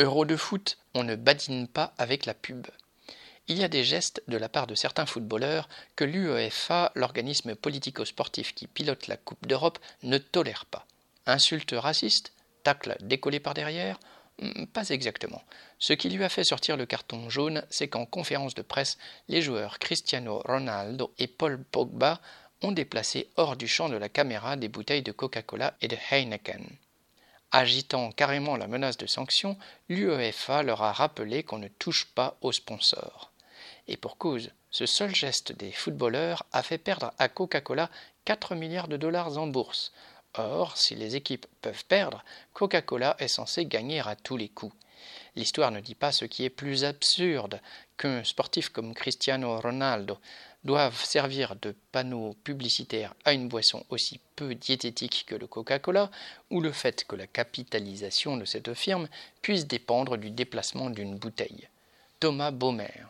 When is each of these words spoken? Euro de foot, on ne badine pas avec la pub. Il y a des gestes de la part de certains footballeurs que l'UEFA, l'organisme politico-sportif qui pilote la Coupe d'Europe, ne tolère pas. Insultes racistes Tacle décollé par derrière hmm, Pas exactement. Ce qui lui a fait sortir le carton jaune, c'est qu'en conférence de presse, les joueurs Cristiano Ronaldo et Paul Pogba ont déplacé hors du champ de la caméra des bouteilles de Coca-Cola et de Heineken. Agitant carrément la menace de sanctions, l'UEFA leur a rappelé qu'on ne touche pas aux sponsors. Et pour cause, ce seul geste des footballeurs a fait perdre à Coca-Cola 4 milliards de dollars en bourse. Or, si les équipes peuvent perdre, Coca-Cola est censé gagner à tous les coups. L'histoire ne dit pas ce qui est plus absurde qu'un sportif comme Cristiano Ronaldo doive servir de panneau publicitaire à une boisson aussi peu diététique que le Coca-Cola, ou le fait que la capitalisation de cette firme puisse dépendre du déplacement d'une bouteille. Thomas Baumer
Euro 0.00 0.24
de 0.24 0.36
foot, 0.36 0.78
on 0.94 1.02
ne 1.02 1.16
badine 1.16 1.66
pas 1.66 1.92
avec 1.98 2.24
la 2.24 2.34
pub. 2.34 2.68
Il 3.48 3.58
y 3.58 3.64
a 3.64 3.68
des 3.68 3.82
gestes 3.82 4.22
de 4.28 4.36
la 4.36 4.48
part 4.48 4.68
de 4.68 4.76
certains 4.76 5.06
footballeurs 5.06 5.68
que 5.96 6.04
l'UEFA, 6.04 6.92
l'organisme 6.94 7.56
politico-sportif 7.56 8.54
qui 8.54 8.68
pilote 8.68 9.08
la 9.08 9.16
Coupe 9.16 9.46
d'Europe, 9.48 9.80
ne 10.04 10.18
tolère 10.18 10.66
pas. 10.66 10.86
Insultes 11.26 11.74
racistes 11.76 12.32
Tacle 12.62 12.96
décollé 13.00 13.40
par 13.40 13.54
derrière 13.54 13.98
hmm, 14.40 14.66
Pas 14.66 14.88
exactement. 14.90 15.42
Ce 15.80 15.94
qui 15.94 16.10
lui 16.10 16.22
a 16.22 16.28
fait 16.28 16.44
sortir 16.44 16.76
le 16.76 16.86
carton 16.86 17.28
jaune, 17.28 17.64
c'est 17.68 17.88
qu'en 17.88 18.06
conférence 18.06 18.54
de 18.54 18.62
presse, 18.62 18.98
les 19.26 19.42
joueurs 19.42 19.80
Cristiano 19.80 20.42
Ronaldo 20.44 21.12
et 21.18 21.26
Paul 21.26 21.64
Pogba 21.64 22.20
ont 22.62 22.70
déplacé 22.70 23.30
hors 23.36 23.56
du 23.56 23.66
champ 23.66 23.88
de 23.88 23.96
la 23.96 24.08
caméra 24.08 24.54
des 24.54 24.68
bouteilles 24.68 25.02
de 25.02 25.10
Coca-Cola 25.10 25.76
et 25.80 25.88
de 25.88 25.96
Heineken. 26.10 26.64
Agitant 27.58 28.12
carrément 28.12 28.56
la 28.56 28.68
menace 28.68 28.98
de 28.98 29.06
sanctions, 29.06 29.58
l'UEFA 29.88 30.62
leur 30.62 30.80
a 30.80 30.92
rappelé 30.92 31.42
qu'on 31.42 31.58
ne 31.58 31.66
touche 31.66 32.04
pas 32.04 32.36
aux 32.40 32.52
sponsors. 32.52 33.32
Et 33.88 33.96
pour 33.96 34.16
cause, 34.16 34.52
ce 34.70 34.86
seul 34.86 35.12
geste 35.12 35.50
des 35.50 35.72
footballeurs 35.72 36.46
a 36.52 36.62
fait 36.62 36.78
perdre 36.78 37.12
à 37.18 37.28
Coca-Cola 37.28 37.90
4 38.26 38.54
milliards 38.54 38.86
de 38.86 38.96
dollars 38.96 39.38
en 39.38 39.48
bourse. 39.48 39.90
Or, 40.34 40.76
si 40.76 40.94
les 40.94 41.16
équipes 41.16 41.46
peuvent 41.60 41.84
perdre, 41.86 42.22
Coca-Cola 42.52 43.16
est 43.18 43.26
censé 43.26 43.66
gagner 43.66 43.98
à 44.06 44.14
tous 44.14 44.36
les 44.36 44.50
coups. 44.50 44.76
L'histoire 45.36 45.70
ne 45.70 45.80
dit 45.80 45.94
pas 45.94 46.12
ce 46.12 46.24
qui 46.24 46.44
est 46.44 46.50
plus 46.50 46.84
absurde 46.84 47.60
qu'un 47.96 48.24
sportif 48.24 48.68
comme 48.68 48.94
Cristiano 48.94 49.58
Ronaldo 49.60 50.18
doive 50.64 51.04
servir 51.04 51.56
de 51.56 51.74
panneau 51.92 52.34
publicitaire 52.44 53.14
à 53.24 53.32
une 53.32 53.48
boisson 53.48 53.84
aussi 53.90 54.20
peu 54.36 54.54
diététique 54.54 55.24
que 55.26 55.34
le 55.34 55.46
Coca-Cola, 55.46 56.10
ou 56.50 56.60
le 56.60 56.72
fait 56.72 57.04
que 57.04 57.16
la 57.16 57.26
capitalisation 57.26 58.36
de 58.36 58.44
cette 58.44 58.74
firme 58.74 59.08
puisse 59.42 59.66
dépendre 59.66 60.16
du 60.16 60.30
déplacement 60.30 60.90
d'une 60.90 61.16
bouteille. 61.16 61.68
Thomas 62.20 62.50
Baumer 62.50 63.06